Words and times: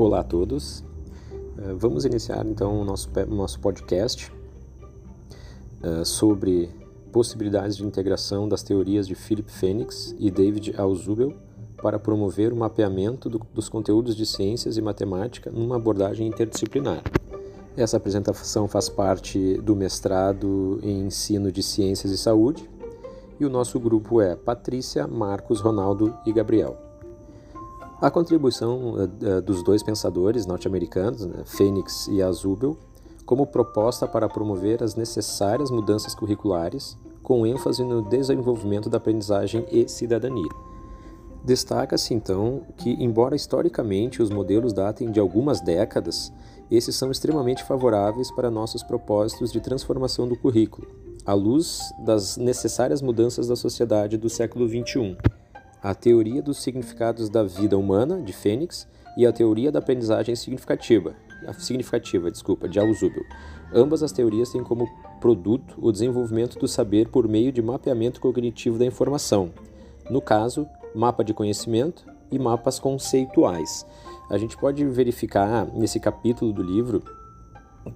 Olá 0.00 0.20
a 0.20 0.24
todos. 0.24 0.80
Uh, 1.58 1.76
vamos 1.76 2.06
iniciar 2.06 2.46
então 2.46 2.80
o 2.80 2.84
nosso, 2.86 3.10
nosso 3.28 3.60
podcast 3.60 4.32
uh, 5.84 6.02
sobre 6.06 6.70
possibilidades 7.12 7.76
de 7.76 7.84
integração 7.84 8.48
das 8.48 8.62
teorias 8.62 9.06
de 9.06 9.14
Philip 9.14 9.52
Phoenix 9.52 10.16
e 10.18 10.30
David 10.30 10.74
Alzubel 10.78 11.34
para 11.82 11.98
promover 11.98 12.50
o 12.50 12.56
mapeamento 12.56 13.28
do, 13.28 13.42
dos 13.52 13.68
conteúdos 13.68 14.16
de 14.16 14.24
ciências 14.24 14.78
e 14.78 14.80
matemática 14.80 15.50
numa 15.50 15.76
abordagem 15.76 16.26
interdisciplinar. 16.26 17.02
Essa 17.76 17.98
apresentação 17.98 18.66
faz 18.66 18.88
parte 18.88 19.60
do 19.60 19.76
mestrado 19.76 20.80
em 20.82 21.08
ensino 21.08 21.52
de 21.52 21.62
ciências 21.62 22.10
e 22.10 22.16
saúde 22.16 22.70
e 23.38 23.44
o 23.44 23.50
nosso 23.50 23.78
grupo 23.78 24.18
é 24.22 24.34
Patrícia, 24.34 25.06
Marcos, 25.06 25.60
Ronaldo 25.60 26.16
e 26.24 26.32
Gabriel. 26.32 26.89
A 28.00 28.10
contribuição 28.10 28.94
uh, 28.94 29.42
dos 29.42 29.62
dois 29.62 29.82
pensadores 29.82 30.46
norte-americanos, 30.46 31.26
né, 31.26 31.42
Fênix 31.44 32.08
e 32.08 32.22
Azubel, 32.22 32.78
como 33.26 33.46
proposta 33.46 34.08
para 34.08 34.26
promover 34.26 34.82
as 34.82 34.94
necessárias 34.94 35.70
mudanças 35.70 36.14
curriculares, 36.14 36.96
com 37.22 37.46
ênfase 37.46 37.84
no 37.84 38.00
desenvolvimento 38.00 38.88
da 38.88 38.96
aprendizagem 38.96 39.66
e 39.70 39.86
cidadania. 39.86 40.48
Destaca-se 41.44 42.14
então 42.14 42.62
que, 42.78 42.90
embora 42.90 43.36
historicamente 43.36 44.22
os 44.22 44.30
modelos 44.30 44.72
datem 44.72 45.10
de 45.10 45.20
algumas 45.20 45.60
décadas, 45.60 46.32
esses 46.70 46.96
são 46.96 47.10
extremamente 47.10 47.62
favoráveis 47.64 48.30
para 48.30 48.50
nossos 48.50 48.82
propósitos 48.82 49.52
de 49.52 49.60
transformação 49.60 50.26
do 50.26 50.36
currículo, 50.36 50.88
à 51.26 51.34
luz 51.34 51.82
das 52.02 52.38
necessárias 52.38 53.02
mudanças 53.02 53.46
da 53.46 53.56
sociedade 53.56 54.16
do 54.16 54.30
século 54.30 54.66
XXI 54.66 55.18
a 55.82 55.94
teoria 55.94 56.42
dos 56.42 56.62
significados 56.62 57.28
da 57.28 57.42
vida 57.42 57.76
humana, 57.76 58.20
de 58.20 58.32
Fênix, 58.32 58.86
e 59.16 59.26
a 59.26 59.32
teoria 59.32 59.72
da 59.72 59.78
aprendizagem 59.78 60.36
significativa, 60.36 61.14
significativa 61.58 62.30
desculpa, 62.30 62.68
de 62.68 62.78
Alzubel. 62.78 63.24
Ambas 63.72 64.02
as 64.02 64.12
teorias 64.12 64.50
têm 64.50 64.62
como 64.62 64.88
produto 65.20 65.74
o 65.78 65.90
desenvolvimento 65.92 66.58
do 66.58 66.68
saber 66.68 67.08
por 67.08 67.28
meio 67.28 67.52
de 67.52 67.62
mapeamento 67.62 68.20
cognitivo 68.20 68.78
da 68.78 68.84
informação. 68.84 69.52
No 70.08 70.20
caso, 70.20 70.66
mapa 70.94 71.24
de 71.24 71.32
conhecimento 71.32 72.04
e 72.30 72.38
mapas 72.38 72.78
conceituais. 72.78 73.86
A 74.28 74.38
gente 74.38 74.56
pode 74.56 74.84
verificar 74.86 75.66
nesse 75.74 75.98
capítulo 75.98 76.52
do 76.52 76.62
livro 76.62 77.02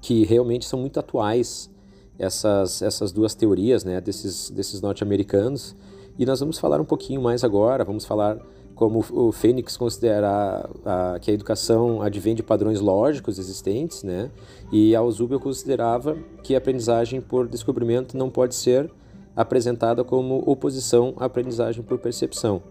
que 0.00 0.24
realmente 0.24 0.64
são 0.64 0.78
muito 0.78 0.98
atuais 0.98 1.70
essas, 2.18 2.82
essas 2.82 3.12
duas 3.12 3.34
teorias 3.34 3.84
né, 3.84 4.00
desses, 4.00 4.50
desses 4.50 4.80
norte-americanos 4.80 5.76
e 6.18 6.24
nós 6.24 6.40
vamos 6.40 6.58
falar 6.58 6.80
um 6.80 6.84
pouquinho 6.84 7.20
mais 7.20 7.42
agora, 7.44 7.84
vamos 7.84 8.04
falar 8.04 8.38
como 8.74 9.04
o 9.12 9.30
Fênix 9.30 9.76
considera 9.76 10.68
a, 10.84 11.18
que 11.20 11.30
a 11.30 11.34
educação 11.34 12.02
advém 12.02 12.34
de 12.34 12.42
padrões 12.42 12.80
lógicos 12.80 13.38
existentes, 13.38 14.02
né? 14.02 14.30
E 14.72 14.96
a 14.96 15.10
Zubel 15.10 15.38
considerava 15.38 16.16
que 16.42 16.54
a 16.54 16.58
aprendizagem 16.58 17.20
por 17.20 17.46
descobrimento 17.46 18.16
não 18.16 18.28
pode 18.28 18.54
ser 18.54 18.90
apresentada 19.36 20.02
como 20.04 20.42
oposição 20.46 21.14
à 21.16 21.24
aprendizagem 21.24 21.82
por 21.82 21.98
percepção. 21.98 22.62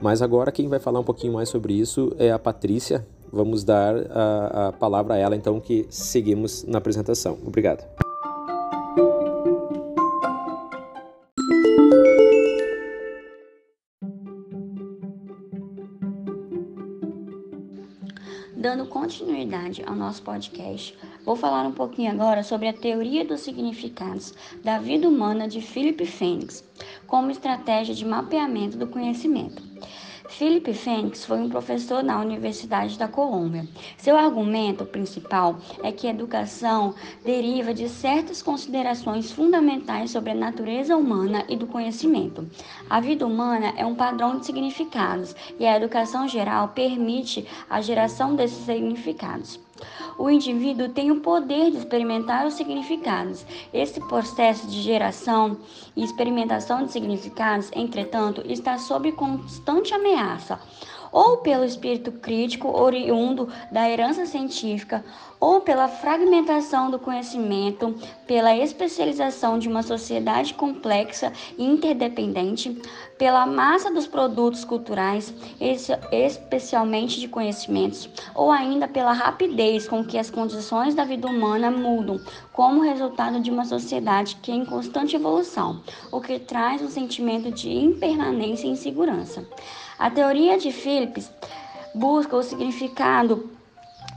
Mas 0.00 0.22
agora 0.22 0.52
quem 0.52 0.68
vai 0.68 0.78
falar 0.78 1.00
um 1.00 1.04
pouquinho 1.04 1.32
mais 1.32 1.48
sobre 1.48 1.74
isso 1.74 2.12
é 2.18 2.30
a 2.30 2.38
Patrícia. 2.38 3.06
Vamos 3.32 3.64
dar 3.64 3.94
a, 4.10 4.68
a 4.68 4.72
palavra 4.72 5.14
a 5.14 5.16
ela, 5.18 5.36
então, 5.36 5.60
que 5.60 5.86
seguimos 5.90 6.64
na 6.64 6.78
apresentação. 6.78 7.36
Obrigado. 7.44 8.07
Continuidade 18.88 19.82
ao 19.86 19.94
nosso 19.94 20.22
podcast, 20.22 20.98
vou 21.24 21.36
falar 21.36 21.66
um 21.66 21.72
pouquinho 21.72 22.10
agora 22.10 22.42
sobre 22.42 22.68
a 22.68 22.72
teoria 22.72 23.24
dos 23.24 23.40
significados 23.40 24.34
da 24.64 24.78
vida 24.78 25.08
humana 25.08 25.46
de 25.46 25.60
Philip 25.60 26.04
Phoenix, 26.06 26.64
como 27.06 27.30
estratégia 27.30 27.94
de 27.94 28.04
mapeamento 28.04 28.76
do 28.76 28.86
conhecimento. 28.86 29.67
Philip 30.28 30.74
Phoenix 30.74 31.24
foi 31.24 31.38
um 31.38 31.48
professor 31.48 32.02
na 32.02 32.20
Universidade 32.20 32.98
da 32.98 33.08
Colômbia. 33.08 33.66
Seu 33.96 34.16
argumento 34.16 34.84
principal 34.84 35.58
é 35.82 35.90
que 35.90 36.06
a 36.06 36.10
educação 36.10 36.94
deriva 37.24 37.72
de 37.72 37.88
certas 37.88 38.42
considerações 38.42 39.32
fundamentais 39.32 40.10
sobre 40.10 40.32
a 40.32 40.34
natureza 40.34 40.96
humana 40.96 41.44
e 41.48 41.56
do 41.56 41.66
conhecimento. 41.66 42.48
A 42.88 43.00
vida 43.00 43.26
humana 43.26 43.72
é 43.76 43.84
um 43.84 43.94
padrão 43.94 44.38
de 44.38 44.46
significados 44.46 45.34
e 45.58 45.66
a 45.66 45.76
educação 45.76 46.28
geral 46.28 46.68
permite 46.68 47.46
a 47.68 47.80
geração 47.80 48.36
desses 48.36 48.64
significados. 48.64 49.67
O 50.18 50.28
indivíduo 50.28 50.88
tem 50.88 51.10
o 51.10 51.20
poder 51.20 51.70
de 51.70 51.78
experimentar 51.78 52.46
os 52.46 52.54
significados. 52.54 53.46
Esse 53.72 54.00
processo 54.08 54.66
de 54.66 54.80
geração 54.82 55.56
e 55.94 56.04
experimentação 56.04 56.84
de 56.84 56.92
significados, 56.92 57.70
entretanto, 57.74 58.42
está 58.46 58.78
sob 58.78 59.12
constante 59.12 59.94
ameaça 59.94 60.60
ou 61.10 61.38
pelo 61.38 61.64
espírito 61.64 62.12
crítico 62.12 62.68
oriundo 62.68 63.48
da 63.70 63.88
herança 63.88 64.26
científica, 64.26 65.04
ou 65.40 65.60
pela 65.60 65.88
fragmentação 65.88 66.90
do 66.90 66.98
conhecimento, 66.98 67.94
pela 68.26 68.56
especialização 68.56 69.58
de 69.58 69.68
uma 69.68 69.82
sociedade 69.82 70.54
complexa 70.54 71.32
e 71.56 71.64
interdependente, 71.64 72.80
pela 73.16 73.46
massa 73.46 73.92
dos 73.92 74.06
produtos 74.06 74.64
culturais, 74.64 75.32
especialmente 76.12 77.20
de 77.20 77.28
conhecimentos, 77.28 78.08
ou 78.34 78.50
ainda 78.50 78.88
pela 78.88 79.12
rapidez 79.12 79.88
com 79.88 80.04
que 80.04 80.18
as 80.18 80.30
condições 80.30 80.94
da 80.94 81.04
vida 81.04 81.26
humana 81.26 81.70
mudam, 81.70 82.20
como 82.52 82.82
resultado 82.82 83.40
de 83.40 83.50
uma 83.50 83.64
sociedade 83.64 84.36
que 84.42 84.50
é 84.50 84.54
em 84.54 84.64
constante 84.64 85.16
evolução, 85.16 85.80
o 86.10 86.20
que 86.20 86.38
traz 86.38 86.82
um 86.82 86.88
sentimento 86.88 87.50
de 87.50 87.70
impermanência 87.70 88.66
e 88.66 88.70
insegurança. 88.70 89.46
A 89.98 90.08
teoria 90.10 90.56
de 90.56 90.70
Phillips 90.70 91.30
busca 91.92 92.36
o 92.36 92.42
significado 92.42 93.50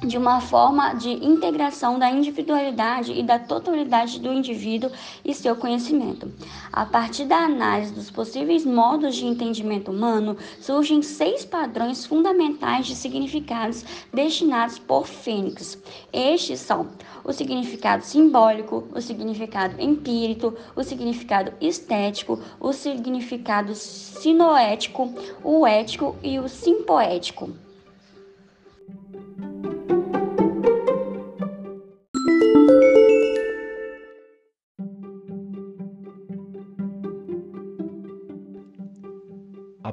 de 0.02 0.18
uma 0.18 0.42
forma 0.42 0.94
de 0.96 1.10
integração 1.10 2.00
da 2.00 2.10
individualidade 2.10 3.12
e 3.14 3.22
da 3.22 3.38
totalidade 3.38 4.20
do 4.20 4.34
indivíduo 4.34 4.92
e 5.24 5.34
seu 5.34 5.56
conhecimento. 5.56 6.32
A 6.72 6.86
partir 6.86 7.26
da 7.26 7.38
análise 7.38 7.94
dos 7.94 8.10
possíveis 8.10 8.66
modos 8.66 9.16
de 9.16 9.26
entendimento 9.26 9.92
humano, 9.92 10.36
surgem 10.60 11.02
seis 11.04 11.46
padrões 11.46 12.06
fundamentais 12.06 12.88
de 12.88 12.96
significados 12.96 13.86
destinados 14.12 14.80
por 14.80 15.06
Fênix. 15.06 15.78
Estes 16.12 16.62
são 16.62 16.88
o 17.24 17.32
significado 17.32 18.04
simbólico, 18.04 18.88
o 18.96 19.02
significado 19.02 19.80
empírico, 19.80 20.56
o 20.76 20.84
significado 20.84 21.54
estético, 21.62 22.40
o 22.60 22.74
significado 22.74 23.76
sinoético, 23.76 25.14
o 25.44 25.68
ético 25.68 26.16
e 26.24 26.40
o 26.40 26.50
simpoético. 26.50 27.52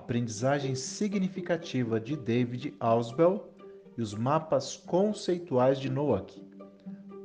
Aprendizagem 0.09 0.75
significativa 0.75 2.01
de 2.01 2.17
David 2.17 2.75
Ausubel 2.81 3.53
e 3.95 4.01
os 4.01 4.15
mapas 4.15 4.75
conceituais 4.75 5.79
de 5.79 5.91
Noack. 5.91 6.43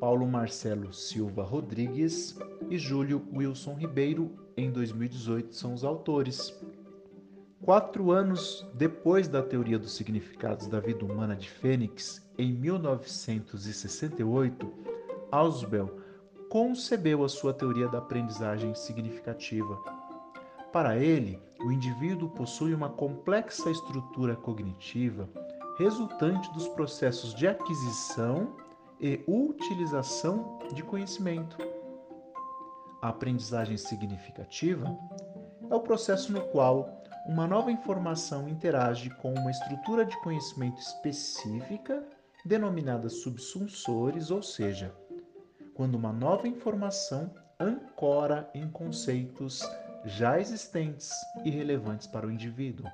Paulo 0.02 0.28
Marcelo 0.28 0.92
Silva 0.92 1.44
Rodrigues 1.44 2.38
e 2.70 2.78
Júlio 2.78 3.26
Wilson 3.34 3.76
Ribeiro, 3.76 4.36
em 4.58 4.70
2018, 4.70 5.56
são 5.56 5.74
os 5.74 5.86
autores. 5.86 6.54
Quatro 7.62 8.12
anos 8.12 8.68
depois 8.74 9.30
da 9.30 9.42
teoria 9.42 9.80
dos 9.80 9.96
significados 9.96 10.68
da 10.68 10.82
vida 10.82 11.06
humana 11.06 11.38
de 11.38 11.50
Fênix, 11.50 12.22
em 12.38 12.52
1968, 12.52 14.74
Ausubel 15.32 16.02
concebeu 16.50 17.24
a 17.24 17.30
sua 17.30 17.54
teoria 17.54 17.88
da 17.88 18.00
aprendizagem 18.00 18.76
significativa. 18.76 19.82
Para 20.74 20.98
ele, 20.98 21.40
o 21.64 21.72
indivíduo 21.72 22.30
possui 22.30 22.74
uma 22.74 22.90
complexa 22.90 23.70
estrutura 23.70 24.36
cognitiva 24.36 25.30
resultante 25.78 26.52
dos 26.54 26.68
processos 26.70 27.34
de 27.34 27.48
aquisição 27.48 28.56
e 29.00 29.24
utilização 29.28 30.60
de 30.74 30.84
conhecimento. 30.84 31.58
A 33.02 33.10
aprendizagem 33.10 33.78
significativa 33.78 34.98
é 35.70 35.76
o 35.76 35.80
processo 35.80 36.32
no 36.32 36.42
qual 36.50 37.02
uma 37.26 37.48
nova 37.48 37.72
informação 37.72 38.48
interage 38.50 39.10
com 39.22 39.34
uma 39.34 39.52
estrutura 39.52 40.06
de 40.06 40.20
conhecimento 40.22 40.80
específica 40.80 42.06
denominada 42.46 43.08
subsunsores, 43.08 44.30
ou 44.30 44.44
seja, 44.44 44.94
quando 45.74 45.96
uma 45.96 46.12
nova 46.12 46.48
informação 46.48 47.34
ancora 47.60 48.50
em 48.54 48.70
conceitos 48.70 49.64
já 50.06 50.40
existentes 50.40 51.12
e 51.44 51.50
relevantes 51.50 52.08
para 52.08 52.28
o 52.28 52.32
indivíduo. 52.32 52.86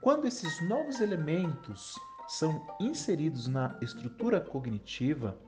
Quando 0.00 0.26
esses 0.26 0.68
novos 0.68 1.00
elementos 1.00 1.94
são 2.28 2.66
inseridos 2.80 3.46
na 3.46 3.76
estrutura 3.80 4.40
cognitiva, 4.40 5.38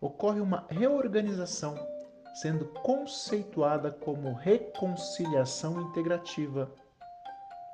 ocorre 0.00 0.40
uma 0.40 0.66
reorganização, 0.70 1.76
sendo 2.34 2.66
conceituada 2.66 3.90
como 3.90 4.34
reconciliação 4.34 5.80
integrativa. 5.82 6.72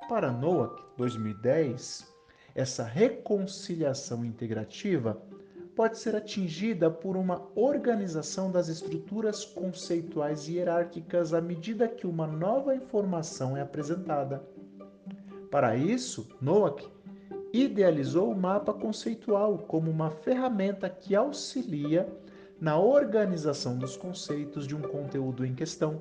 Para 0.09 0.33
Noack, 0.33 0.83
2010, 0.97 2.13
essa 2.55 2.85
reconciliação 2.85 4.25
integrativa 4.25 5.21
pode 5.75 5.99
ser 5.99 6.15
atingida 6.15 6.91
por 6.91 7.17
uma 7.17 7.43
organização 7.55 8.51
das 8.51 8.69
estruturas 8.69 9.45
conceituais 9.45 10.49
hierárquicas 10.49 11.35
à 11.35 11.41
medida 11.41 11.89
que 11.89 12.07
uma 12.07 12.27
nova 12.27 12.75
informação 12.75 13.57
é 13.57 13.61
apresentada. 13.61 14.43
Para 15.51 15.77
isso, 15.77 16.29
Noack 16.41 16.89
idealizou 17.53 18.31
o 18.31 18.37
mapa 18.37 18.73
conceitual 18.73 19.59
como 19.59 19.91
uma 19.91 20.11
ferramenta 20.11 20.89
que 20.89 21.15
auxilia 21.15 22.09
na 22.61 22.79
organização 22.79 23.79
dos 23.79 23.97
conceitos 23.97 24.67
de 24.67 24.75
um 24.75 24.83
conteúdo 24.83 25.45
em 25.45 25.55
questão. 25.55 26.01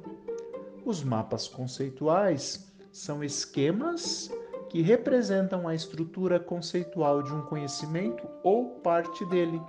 Os 0.85 1.03
mapas 1.03 1.47
conceituais 1.47 2.71
são 2.91 3.23
esquemas 3.23 4.31
que 4.73 4.81
representam 4.81 5.67
a 5.67 5.75
estrutura 5.75 6.39
conceitual 6.39 7.21
de 7.21 7.31
um 7.31 7.43
conhecimento 7.43 8.27
ou 8.41 8.71
parte 8.79 9.23
dele. 9.27 9.61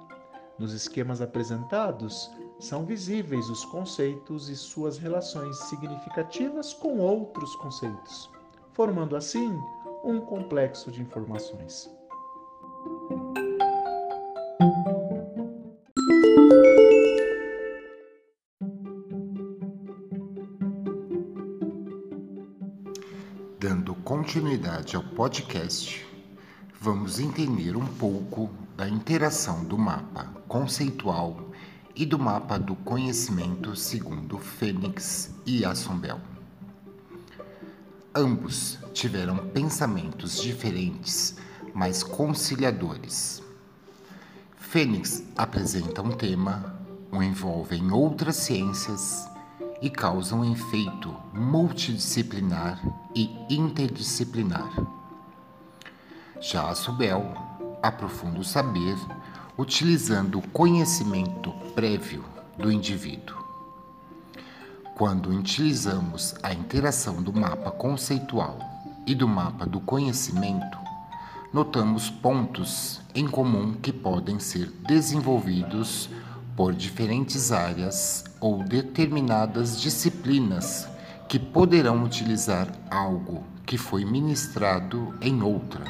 Nos 0.59 0.73
esquemas 0.73 1.21
apresentados, 1.21 2.31
são 2.59 2.87
visíveis 2.87 3.51
os 3.51 3.67
conceitos 3.67 4.49
e 4.49 4.57
suas 4.57 4.97
relações 4.97 5.59
significativas 5.65 6.73
com 6.73 7.01
outros 7.01 7.55
conceitos, 7.57 8.31
formando 8.73 9.15
assim 9.15 9.55
um 10.03 10.23
complexo 10.23 10.91
de 10.91 11.03
informações. 11.03 11.95
Dando 23.67 23.95
continuidade 23.95 24.95
ao 24.95 25.03
podcast, 25.03 26.07
vamos 26.79 27.19
entender 27.19 27.75
um 27.75 27.87
pouco 27.87 28.51
da 28.77 28.87
interação 28.87 29.65
do 29.65 29.79
mapa 29.79 30.25
conceitual 30.47 31.51
e 31.97 32.05
do 32.05 32.19
mapa 32.19 32.59
do 32.59 32.77
conhecimento 32.77 33.75
segundo 33.75 34.37
Fênix 34.37 35.35
e 35.47 35.65
Assombel. 35.65 36.21
Ambos 38.15 38.79
tiveram 38.93 39.39
pensamentos 39.49 40.39
diferentes, 40.43 41.39
mas 41.73 42.03
conciliadores. 42.03 43.43
Fênix 44.59 45.25
apresenta 45.39 46.03
um 46.03 46.11
tema, 46.11 46.79
o 47.11 47.23
envolve 47.23 47.77
em 47.77 47.91
outras 47.93 48.37
ciências 48.37 49.27
e 49.85 49.91
causa 49.91 50.35
um 50.35 50.51
efeito 50.51 51.15
multidisciplinar 51.35 52.81
e 53.15 53.31
interdisciplinar. 53.51 54.73
Já 56.41 56.71
a 56.71 56.75
Subel 56.75 57.35
aprofunda 57.83 58.41
o 58.41 58.45
saber 58.45 58.97
utilizando 59.59 60.39
o 60.39 60.49
conhecimento 60.49 61.53
prévio 61.75 62.25
do 62.57 62.73
indivíduo. 62.73 63.37
Quando 64.95 65.29
utilizamos 65.29 66.35
a 66.43 66.55
interação 66.55 67.23
do 67.23 67.35
mapa 67.35 67.71
conceitual 67.71 68.59
e 69.07 69.15
do 69.15 69.29
mapa 69.29 69.67
do 69.67 69.81
conhecimento, 69.81 70.79
notamos 71.53 72.09
pontos 72.09 73.03
em 73.15 73.29
comum 73.29 73.75
que 73.75 73.93
podem 73.93 74.41
ser 74.41 74.67
desenvolvidos 74.87 76.09
por 76.57 76.73
diferentes 76.73 77.53
áreas 77.53 78.25
ou 78.45 78.63
determinadas 78.63 79.81
disciplinas 79.81 80.87
que 81.27 81.39
poderão 81.39 82.05
utilizar 82.05 82.69
algo 82.91 83.43
que 83.65 83.79
foi 83.79 84.05
ministrado 84.05 85.15
em 85.23 85.43
outra, 85.43 85.83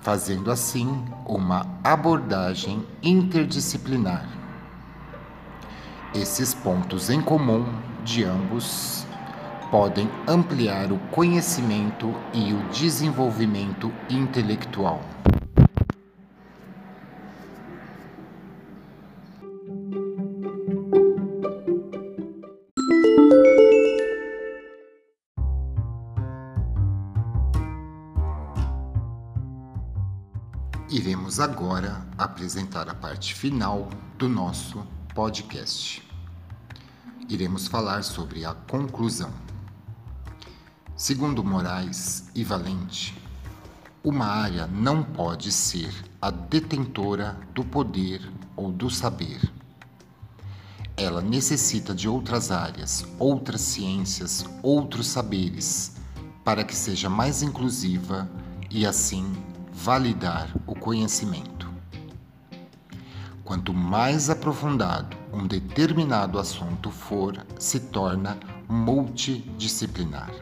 fazendo 0.00 0.50
assim 0.50 1.04
uma 1.24 1.64
abordagem 1.84 2.84
interdisciplinar. 3.00 4.28
Esses 6.12 6.52
pontos 6.52 7.10
em 7.10 7.20
comum 7.20 7.64
de 8.04 8.24
ambos 8.24 9.06
podem 9.70 10.10
ampliar 10.26 10.90
o 10.90 10.98
conhecimento 11.12 12.12
e 12.34 12.52
o 12.52 12.58
desenvolvimento 12.70 13.92
intelectual. 14.10 15.00
Iremos 31.26 31.40
agora 31.40 32.06
apresentar 32.16 32.88
a 32.88 32.94
parte 32.94 33.34
final 33.34 33.90
do 34.16 34.28
nosso 34.28 34.86
podcast. 35.12 36.00
Iremos 37.28 37.66
falar 37.66 38.04
sobre 38.04 38.44
a 38.44 38.54
conclusão. 38.54 39.32
Segundo 40.94 41.42
Moraes 41.42 42.30
e 42.32 42.44
Valente, 42.44 43.20
uma 44.04 44.26
área 44.26 44.68
não 44.68 45.02
pode 45.02 45.50
ser 45.50 45.92
a 46.22 46.30
detentora 46.30 47.36
do 47.52 47.64
poder 47.64 48.22
ou 48.54 48.70
do 48.70 48.88
saber. 48.88 49.52
Ela 50.96 51.20
necessita 51.20 51.92
de 51.92 52.08
outras 52.08 52.52
áreas, 52.52 53.04
outras 53.18 53.62
ciências, 53.62 54.44
outros 54.62 55.08
saberes, 55.08 55.96
para 56.44 56.62
que 56.62 56.76
seja 56.76 57.10
mais 57.10 57.42
inclusiva 57.42 58.30
e 58.70 58.86
assim 58.86 59.34
validar 59.76 60.50
o 60.66 60.74
conhecimento. 60.74 61.70
Quanto 63.44 63.74
mais 63.74 64.30
aprofundado 64.30 65.14
um 65.30 65.46
determinado 65.46 66.38
assunto 66.38 66.90
for, 66.90 67.46
se 67.58 67.78
torna 67.78 68.38
multidisciplinar, 68.68 70.32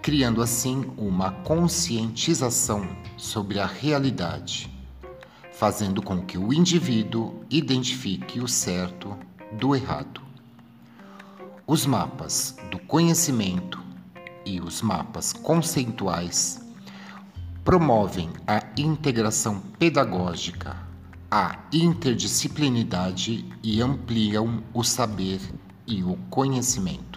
criando 0.00 0.40
assim 0.40 0.90
uma 0.96 1.30
conscientização 1.30 2.88
sobre 3.18 3.60
a 3.60 3.66
realidade, 3.66 4.74
fazendo 5.52 6.00
com 6.02 6.22
que 6.22 6.38
o 6.38 6.54
indivíduo 6.54 7.44
identifique 7.50 8.40
o 8.40 8.48
certo 8.48 9.14
do 9.52 9.76
errado. 9.76 10.22
Os 11.66 11.84
mapas 11.84 12.56
do 12.70 12.78
conhecimento 12.78 13.78
e 14.44 14.58
os 14.58 14.80
mapas 14.80 15.34
conceituais 15.34 16.65
promovem 17.66 18.30
a 18.46 18.62
integração 18.78 19.60
pedagógica, 19.76 20.76
a 21.28 21.64
interdisciplinaridade 21.72 23.44
e 23.60 23.82
ampliam 23.82 24.62
o 24.72 24.84
saber 24.84 25.40
e 25.84 26.04
o 26.04 26.16
conhecimento. 26.30 27.15